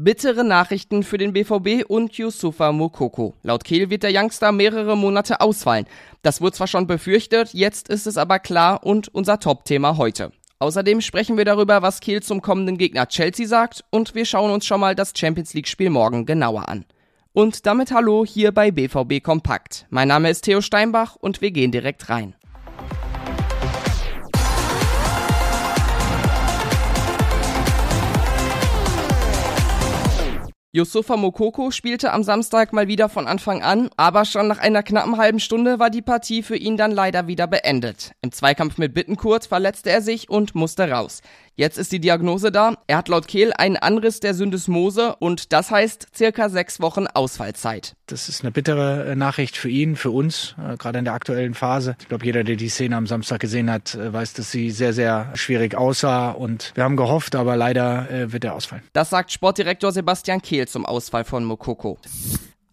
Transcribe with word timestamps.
Bittere 0.00 0.44
Nachrichten 0.44 1.02
für 1.02 1.18
den 1.18 1.32
BVB 1.32 1.84
und 1.88 2.16
Yusufa 2.16 2.70
Mokoko. 2.70 3.34
Laut 3.42 3.64
Kehl 3.64 3.90
wird 3.90 4.04
der 4.04 4.12
Youngster 4.14 4.52
mehrere 4.52 4.96
Monate 4.96 5.40
ausfallen. 5.40 5.86
Das 6.22 6.40
wurde 6.40 6.52
zwar 6.52 6.68
schon 6.68 6.86
befürchtet, 6.86 7.52
jetzt 7.52 7.88
ist 7.88 8.06
es 8.06 8.16
aber 8.16 8.38
klar 8.38 8.86
und 8.86 9.12
unser 9.12 9.40
Top-Thema 9.40 9.96
heute. 9.96 10.30
Außerdem 10.60 11.00
sprechen 11.00 11.36
wir 11.36 11.44
darüber, 11.44 11.82
was 11.82 11.98
Kehl 11.98 12.22
zum 12.22 12.42
kommenden 12.42 12.78
Gegner 12.78 13.08
Chelsea 13.08 13.48
sagt 13.48 13.82
und 13.90 14.14
wir 14.14 14.24
schauen 14.24 14.52
uns 14.52 14.66
schon 14.66 14.78
mal 14.78 14.94
das 14.94 15.14
Champions 15.16 15.52
League 15.54 15.66
Spiel 15.66 15.90
morgen 15.90 16.26
genauer 16.26 16.68
an. 16.68 16.84
Und 17.32 17.66
damit 17.66 17.90
hallo 17.90 18.24
hier 18.24 18.52
bei 18.52 18.70
BVB 18.70 19.20
Kompakt. 19.20 19.86
Mein 19.90 20.06
Name 20.06 20.30
ist 20.30 20.42
Theo 20.42 20.60
Steinbach 20.60 21.16
und 21.16 21.40
wir 21.40 21.50
gehen 21.50 21.72
direkt 21.72 22.08
rein. 22.08 22.36
Yusufa 30.78 31.16
Mokoko 31.16 31.72
spielte 31.72 32.12
am 32.12 32.22
Samstag 32.22 32.72
mal 32.72 32.86
wieder 32.86 33.08
von 33.08 33.26
Anfang 33.26 33.64
an, 33.64 33.90
aber 33.96 34.24
schon 34.24 34.46
nach 34.46 34.58
einer 34.58 34.84
knappen 34.84 35.18
halben 35.18 35.40
Stunde 35.40 35.80
war 35.80 35.90
die 35.90 36.02
Partie 36.02 36.44
für 36.44 36.54
ihn 36.54 36.76
dann 36.76 36.92
leider 36.92 37.26
wieder 37.26 37.48
beendet. 37.48 38.12
Im 38.22 38.30
Zweikampf 38.30 38.78
mit 38.78 38.94
Bittenkurt 38.94 39.46
verletzte 39.46 39.90
er 39.90 40.02
sich 40.02 40.30
und 40.30 40.54
musste 40.54 40.88
raus. 40.88 41.20
Jetzt 41.58 41.76
ist 41.76 41.90
die 41.90 41.98
Diagnose 41.98 42.52
da. 42.52 42.76
Er 42.86 42.98
hat 42.98 43.08
laut 43.08 43.26
Kehl 43.26 43.52
einen 43.52 43.76
Anriss 43.76 44.20
der 44.20 44.32
Syndesmose 44.32 45.16
und 45.16 45.52
das 45.52 45.72
heißt 45.72 46.06
circa 46.16 46.50
sechs 46.50 46.78
Wochen 46.78 47.08
Ausfallzeit. 47.08 47.96
Das 48.06 48.28
ist 48.28 48.44
eine 48.44 48.52
bittere 48.52 49.06
äh, 49.06 49.16
Nachricht 49.16 49.56
für 49.56 49.68
ihn, 49.68 49.96
für 49.96 50.12
uns, 50.12 50.54
äh, 50.56 50.76
gerade 50.76 51.00
in 51.00 51.04
der 51.04 51.14
aktuellen 51.14 51.54
Phase. 51.54 51.96
Ich 51.98 52.06
glaube, 52.06 52.24
jeder, 52.24 52.44
der 52.44 52.54
die 52.54 52.68
Szene 52.68 52.94
am 52.94 53.08
Samstag 53.08 53.40
gesehen 53.40 53.72
hat, 53.72 53.96
äh, 53.96 54.12
weiß, 54.12 54.34
dass 54.34 54.52
sie 54.52 54.70
sehr, 54.70 54.92
sehr 54.92 55.32
schwierig 55.34 55.74
aussah 55.74 56.30
und 56.30 56.70
wir 56.76 56.84
haben 56.84 56.94
gehofft, 56.94 57.34
aber 57.34 57.56
leider 57.56 58.06
wird 58.30 58.44
er 58.44 58.54
ausfallen. 58.54 58.84
Das 58.92 59.10
sagt 59.10 59.32
Sportdirektor 59.32 59.90
Sebastian 59.90 60.40
Kehl 60.40 60.68
zum 60.68 60.86
Ausfall 60.86 61.24
von 61.24 61.44
Mokoko. 61.44 61.98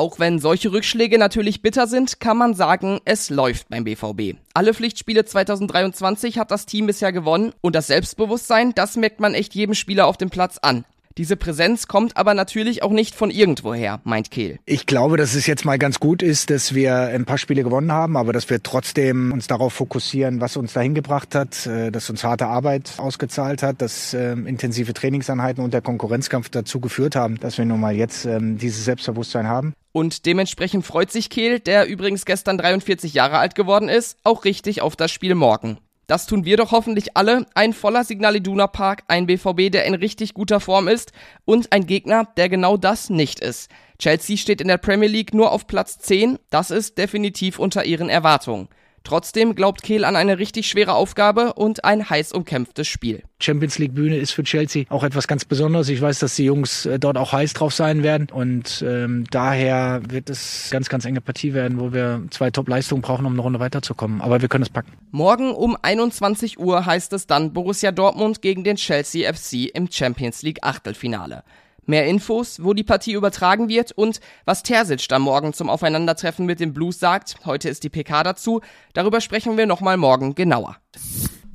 Auch 0.00 0.18
wenn 0.18 0.38
solche 0.38 0.72
Rückschläge 0.72 1.18
natürlich 1.18 1.60
bitter 1.60 1.86
sind, 1.86 2.20
kann 2.20 2.38
man 2.38 2.54
sagen, 2.54 3.00
es 3.04 3.28
läuft 3.28 3.68
beim 3.68 3.84
BVB. 3.84 4.38
Alle 4.54 4.72
Pflichtspiele 4.72 5.26
2023 5.26 6.38
hat 6.38 6.50
das 6.50 6.64
Team 6.64 6.86
bisher 6.86 7.12
gewonnen 7.12 7.52
und 7.60 7.74
das 7.74 7.88
Selbstbewusstsein, 7.88 8.72
das 8.74 8.96
merkt 8.96 9.20
man 9.20 9.34
echt 9.34 9.54
jedem 9.54 9.74
Spieler 9.74 10.06
auf 10.06 10.16
dem 10.16 10.30
Platz 10.30 10.56
an. 10.56 10.86
Diese 11.20 11.36
Präsenz 11.36 11.86
kommt 11.86 12.16
aber 12.16 12.32
natürlich 12.32 12.82
auch 12.82 12.92
nicht 12.92 13.14
von 13.14 13.30
irgendwoher, 13.30 14.00
meint 14.04 14.30
Kehl. 14.30 14.58
Ich 14.64 14.86
glaube, 14.86 15.18
dass 15.18 15.34
es 15.34 15.46
jetzt 15.46 15.66
mal 15.66 15.78
ganz 15.78 16.00
gut 16.00 16.22
ist, 16.22 16.48
dass 16.48 16.74
wir 16.74 16.96
ein 16.96 17.26
paar 17.26 17.36
Spiele 17.36 17.62
gewonnen 17.62 17.92
haben, 17.92 18.16
aber 18.16 18.32
dass 18.32 18.48
wir 18.48 18.62
trotzdem 18.62 19.30
uns 19.30 19.46
darauf 19.46 19.74
fokussieren, 19.74 20.40
was 20.40 20.56
uns 20.56 20.72
dahin 20.72 20.94
gebracht 20.94 21.34
hat, 21.34 21.66
äh, 21.66 21.90
dass 21.90 22.08
uns 22.08 22.24
harte 22.24 22.46
Arbeit 22.46 22.94
ausgezahlt 22.96 23.62
hat, 23.62 23.82
dass 23.82 24.14
ähm, 24.14 24.46
intensive 24.46 24.94
Trainingseinheiten 24.94 25.62
und 25.62 25.74
der 25.74 25.82
Konkurrenzkampf 25.82 26.48
dazu 26.48 26.80
geführt 26.80 27.16
haben, 27.16 27.38
dass 27.38 27.58
wir 27.58 27.66
nun 27.66 27.80
mal 27.80 27.94
jetzt 27.94 28.24
ähm, 28.24 28.56
dieses 28.56 28.86
Selbstbewusstsein 28.86 29.46
haben. 29.46 29.74
Und 29.92 30.24
dementsprechend 30.24 30.86
freut 30.86 31.12
sich 31.12 31.28
Kehl, 31.28 31.60
der 31.60 31.86
übrigens 31.86 32.24
gestern 32.24 32.56
43 32.56 33.12
Jahre 33.12 33.36
alt 33.36 33.54
geworden 33.54 33.90
ist, 33.90 34.16
auch 34.24 34.46
richtig 34.46 34.80
auf 34.80 34.96
das 34.96 35.10
Spiel 35.10 35.34
morgen. 35.34 35.76
Das 36.10 36.26
tun 36.26 36.44
wir 36.44 36.56
doch 36.56 36.72
hoffentlich 36.72 37.16
alle. 37.16 37.46
Ein 37.54 37.72
voller 37.72 38.02
Signal 38.02 38.34
Iduna 38.34 38.66
Park, 38.66 39.04
ein 39.06 39.26
BVB, 39.26 39.70
der 39.70 39.84
in 39.84 39.94
richtig 39.94 40.34
guter 40.34 40.58
Form 40.58 40.88
ist 40.88 41.12
und 41.44 41.70
ein 41.70 41.86
Gegner, 41.86 42.26
der 42.36 42.48
genau 42.48 42.76
das 42.76 43.10
nicht 43.10 43.38
ist. 43.38 43.70
Chelsea 43.96 44.36
steht 44.36 44.60
in 44.60 44.66
der 44.66 44.78
Premier 44.78 45.08
League 45.08 45.32
nur 45.32 45.52
auf 45.52 45.68
Platz 45.68 46.00
10. 46.00 46.40
Das 46.50 46.72
ist 46.72 46.98
definitiv 46.98 47.60
unter 47.60 47.84
ihren 47.84 48.08
Erwartungen. 48.08 48.68
Trotzdem 49.04 49.54
glaubt 49.54 49.82
Kehl 49.82 50.04
an 50.04 50.16
eine 50.16 50.38
richtig 50.38 50.68
schwere 50.68 50.94
Aufgabe 50.94 51.54
und 51.54 51.84
ein 51.84 52.08
heiß 52.08 52.32
umkämpftes 52.32 52.86
Spiel. 52.86 53.22
Champions 53.40 53.78
League 53.78 53.94
Bühne 53.94 54.16
ist 54.16 54.32
für 54.32 54.42
Chelsea 54.42 54.84
auch 54.90 55.04
etwas 55.04 55.26
ganz 55.26 55.44
Besonderes. 55.44 55.88
Ich 55.88 56.00
weiß, 56.00 56.18
dass 56.18 56.36
die 56.36 56.44
Jungs 56.44 56.86
äh, 56.86 56.98
dort 56.98 57.16
auch 57.16 57.32
heiß 57.32 57.54
drauf 57.54 57.72
sein 57.72 58.02
werden 58.02 58.28
und 58.30 58.84
ähm, 58.86 59.24
daher 59.30 60.02
wird 60.08 60.28
es 60.28 60.68
ganz, 60.70 60.88
ganz 60.88 61.04
enge 61.04 61.20
Partie 61.20 61.54
werden, 61.54 61.80
wo 61.80 61.92
wir 61.92 62.22
zwei 62.30 62.50
Top-Leistungen 62.50 63.02
brauchen, 63.02 63.26
um 63.26 63.32
eine 63.32 63.42
Runde 63.42 63.60
weiterzukommen. 63.60 64.20
Aber 64.20 64.42
wir 64.42 64.48
können 64.48 64.62
es 64.62 64.70
packen. 64.70 64.92
Morgen 65.10 65.52
um 65.52 65.76
21 65.80 66.58
Uhr 66.58 66.84
heißt 66.84 67.12
es 67.14 67.26
dann 67.26 67.52
Borussia 67.52 67.92
Dortmund 67.92 68.42
gegen 68.42 68.64
den 68.64 68.76
Chelsea 68.76 69.32
FC 69.32 69.74
im 69.74 69.90
Champions 69.90 70.42
League 70.42 70.58
Achtelfinale. 70.62 71.42
Mehr 71.90 72.06
Infos, 72.06 72.62
wo 72.62 72.72
die 72.72 72.84
Partie 72.84 73.14
übertragen 73.14 73.68
wird 73.68 73.90
und 73.90 74.20
was 74.44 74.62
Terzic 74.62 75.08
da 75.08 75.18
morgen 75.18 75.52
zum 75.52 75.68
Aufeinandertreffen 75.68 76.46
mit 76.46 76.60
den 76.60 76.72
Blues 76.72 77.00
sagt. 77.00 77.38
Heute 77.44 77.68
ist 77.68 77.82
die 77.82 77.88
PK 77.88 78.22
dazu. 78.22 78.60
Darüber 78.92 79.20
sprechen 79.20 79.56
wir 79.56 79.66
nochmal 79.66 79.96
morgen 79.96 80.36
genauer. 80.36 80.76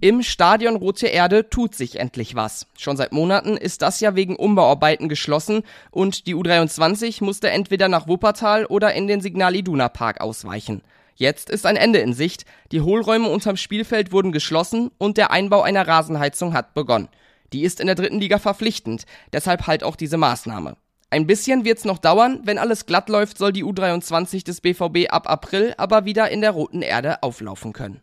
Im 0.01 0.23
Stadion 0.23 0.75
Rote 0.75 1.07
Erde 1.07 1.49
tut 1.49 1.73
sich 1.73 2.01
endlich 2.01 2.35
was. 2.35 2.67
Schon 2.77 2.97
seit 2.97 3.13
Monaten 3.13 3.55
ist 3.55 3.81
das 3.81 4.01
ja 4.01 4.15
wegen 4.15 4.35
Umbauarbeiten 4.35 5.07
geschlossen 5.07 5.63
und 5.89 6.27
die 6.27 6.35
U23 6.35 7.23
musste 7.23 7.49
entweder 7.49 7.87
nach 7.87 8.09
Wuppertal 8.09 8.65
oder 8.65 8.93
in 8.93 9.07
den 9.07 9.21
Signal 9.21 9.55
Iduna 9.55 9.87
Park 9.87 10.19
ausweichen. 10.19 10.81
Jetzt 11.15 11.49
ist 11.49 11.65
ein 11.65 11.77
Ende 11.77 11.99
in 11.99 12.11
Sicht. 12.11 12.43
Die 12.73 12.81
Hohlräume 12.81 13.29
unterm 13.29 13.55
Spielfeld 13.55 14.11
wurden 14.11 14.33
geschlossen 14.33 14.91
und 14.97 15.15
der 15.15 15.31
Einbau 15.31 15.61
einer 15.61 15.87
Rasenheizung 15.87 16.53
hat 16.53 16.73
begonnen. 16.73 17.07
Die 17.55 17.63
ist 17.63 17.79
in 17.79 17.85
der 17.85 17.95
dritten 17.95 18.19
Liga 18.19 18.37
verpflichtend, 18.37 19.05
deshalb 19.31 19.65
halt 19.65 19.81
auch 19.85 19.95
diese 19.95 20.17
Maßnahme. 20.17 20.75
Ein 21.09 21.25
bisschen 21.25 21.63
wird's 21.63 21.85
noch 21.85 21.99
dauern, 21.99 22.41
wenn 22.43 22.57
alles 22.57 22.85
glatt 22.85 23.07
läuft, 23.07 23.37
soll 23.37 23.53
die 23.53 23.63
U23 23.63 24.43
des 24.43 24.59
BVB 24.59 25.09
ab 25.09 25.29
April 25.29 25.73
aber 25.77 26.03
wieder 26.03 26.29
in 26.29 26.41
der 26.41 26.51
roten 26.51 26.81
Erde 26.81 27.23
auflaufen 27.23 27.71
können. 27.71 28.01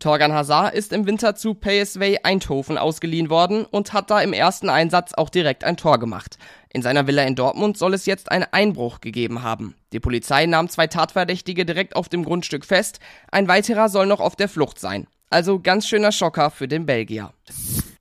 Torgan 0.00 0.32
Hazard 0.32 0.74
ist 0.74 0.92
im 0.92 1.06
Winter 1.06 1.36
zu 1.36 1.54
PSV 1.54 2.24
Eindhoven 2.24 2.76
ausgeliehen 2.76 3.30
worden 3.30 3.66
und 3.66 3.92
hat 3.92 4.10
da 4.10 4.20
im 4.20 4.32
ersten 4.32 4.68
Einsatz 4.68 5.14
auch 5.14 5.30
direkt 5.30 5.62
ein 5.62 5.76
Tor 5.76 6.00
gemacht. 6.00 6.36
In 6.70 6.82
seiner 6.82 7.06
Villa 7.06 7.22
in 7.22 7.36
Dortmund 7.36 7.78
soll 7.78 7.94
es 7.94 8.04
jetzt 8.04 8.32
einen 8.32 8.46
Einbruch 8.50 9.00
gegeben 9.00 9.44
haben. 9.44 9.76
Die 9.92 10.00
Polizei 10.00 10.46
nahm 10.46 10.68
zwei 10.68 10.88
Tatverdächtige 10.88 11.64
direkt 11.64 11.94
auf 11.94 12.08
dem 12.08 12.24
Grundstück 12.24 12.64
fest, 12.64 12.98
ein 13.30 13.46
weiterer 13.46 13.88
soll 13.88 14.06
noch 14.06 14.18
auf 14.18 14.34
der 14.34 14.48
Flucht 14.48 14.80
sein. 14.80 15.06
Also 15.30 15.60
ganz 15.60 15.86
schöner 15.86 16.10
Schocker 16.10 16.50
für 16.50 16.66
den 16.66 16.84
Belgier. 16.84 17.32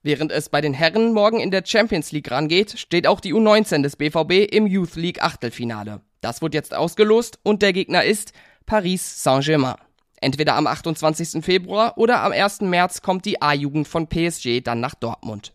Während 0.03 0.31
es 0.31 0.50
bei 0.50 0.62
den 0.62 0.73
Herren 0.73 1.13
morgen 1.13 1.39
in 1.39 1.51
der 1.51 1.63
Champions 1.63 2.12
League 2.12 2.31
rangeht, 2.31 2.79
steht 2.79 3.06
auch 3.06 3.19
die 3.19 3.35
U19 3.35 3.84
des 3.84 3.97
BVB 3.97 4.51
im 4.51 4.66
Youth 4.66 4.95
League 4.95 5.22
Achtelfinale. 5.22 6.01
Das 6.22 6.41
wird 6.41 6.56
jetzt 6.56 6.73
ausgelost 6.73 7.38
und 7.44 7.62
der 7.62 7.72
Gegner 7.72 8.03
ist 8.03 8.34
Paris 8.66 9.22
Saint-Germain. 9.23 9.75
Entweder 10.19 10.56
am 10.56 10.66
28. 10.66 11.44
Februar 11.45 12.00
oder 12.00 12.23
am 12.23 12.31
1. 12.31 12.61
März 12.61 13.03
kommt 13.03 13.25
die 13.25 13.44
A-Jugend 13.44 13.88
von 13.88 14.07
PSG 14.07 14.61
dann 14.63 14.79
nach 14.79 14.95
Dortmund. 14.95 15.53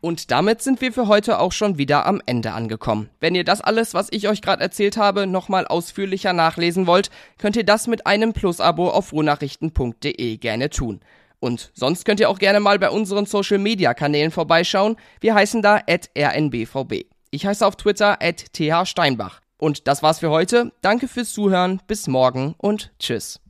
Und 0.00 0.30
damit 0.30 0.60
sind 0.60 0.82
wir 0.82 0.92
für 0.92 1.08
heute 1.08 1.38
auch 1.38 1.52
schon 1.52 1.78
wieder 1.78 2.04
am 2.04 2.20
Ende 2.26 2.52
angekommen. 2.52 3.08
Wenn 3.20 3.34
ihr 3.34 3.44
das 3.44 3.62
alles, 3.62 3.94
was 3.94 4.08
ich 4.10 4.28
euch 4.28 4.42
gerade 4.42 4.62
erzählt 4.62 4.98
habe, 4.98 5.26
nochmal 5.26 5.66
ausführlicher 5.66 6.34
nachlesen 6.34 6.86
wollt, 6.86 7.10
könnt 7.38 7.56
ihr 7.56 7.64
das 7.64 7.86
mit 7.86 8.06
einem 8.06 8.34
Plus-Abo 8.34 8.90
auf 8.90 9.12
ruhnachrichten.de 9.12 10.36
gerne 10.36 10.70
tun. 10.70 11.00
Und 11.40 11.70
sonst 11.74 12.04
könnt 12.04 12.20
ihr 12.20 12.28
auch 12.28 12.38
gerne 12.38 12.60
mal 12.60 12.78
bei 12.78 12.90
unseren 12.90 13.26
Social 13.26 13.58
Media 13.58 13.94
Kanälen 13.94 14.30
vorbeischauen. 14.30 14.96
Wir 15.20 15.34
heißen 15.34 15.62
da 15.62 15.82
rnbvb. 15.86 17.06
Ich 17.30 17.46
heiße 17.46 17.66
auf 17.66 17.76
Twitter 17.76 18.18
thsteinbach. 18.52 19.40
Und 19.58 19.86
das 19.88 20.02
war's 20.02 20.20
für 20.20 20.30
heute. 20.30 20.72
Danke 20.82 21.08
fürs 21.08 21.32
Zuhören. 21.32 21.80
Bis 21.86 22.06
morgen 22.06 22.54
und 22.58 22.92
tschüss. 22.98 23.40